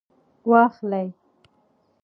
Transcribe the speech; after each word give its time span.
واخلئ 0.49 1.07